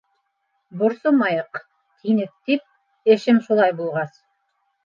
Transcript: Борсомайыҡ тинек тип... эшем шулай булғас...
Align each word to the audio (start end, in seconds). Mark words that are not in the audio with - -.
Борсомайыҡ 0.79 1.59
тинек 2.05 2.33
тип... 2.49 2.65
эшем 3.17 3.43
шулай 3.49 3.77
булғас... 3.83 4.21